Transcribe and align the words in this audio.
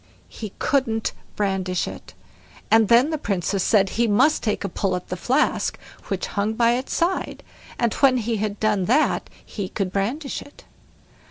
He 0.29 0.51
couldn't 0.57 1.13
brandish 1.35 1.87
it, 1.87 2.15
and 2.71 2.87
then 2.87 3.11
the 3.11 3.19
Princess 3.19 3.63
said 3.63 3.89
he 3.89 4.07
must 4.07 4.41
take 4.41 4.63
a 4.63 4.67
pull 4.67 4.95
at 4.95 5.09
the 5.09 5.15
flask 5.15 5.77
which 6.05 6.25
hung 6.25 6.55
by 6.55 6.71
its 6.73 6.91
side, 6.95 7.43
and 7.77 7.93
when 7.93 8.17
he 8.17 8.37
had 8.37 8.59
done 8.59 8.85
that 8.85 9.29
he 9.45 9.69
could 9.69 9.91
brandish 9.91 10.41
it. 10.41 10.63